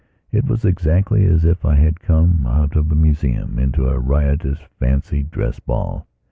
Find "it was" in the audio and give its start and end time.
0.31-0.65